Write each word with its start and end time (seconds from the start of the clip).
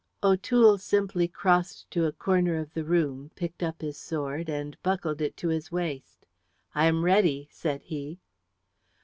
O'Toole 0.23 0.79
simply 0.79 1.27
crossed 1.27 1.91
to 1.91 2.05
a 2.05 2.11
corner 2.11 2.57
of 2.57 2.73
the 2.73 2.83
room, 2.83 3.29
picked 3.35 3.61
up 3.61 3.81
his 3.83 3.97
sword 3.99 4.49
and 4.49 4.75
buckled 4.81 5.21
it 5.21 5.37
to 5.37 5.49
his 5.49 5.71
waist. 5.71 6.25
"I 6.73 6.87
am 6.87 7.05
ready," 7.05 7.47
said 7.51 7.83
he. 7.83 8.17